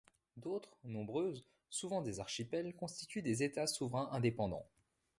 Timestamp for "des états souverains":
3.21-4.09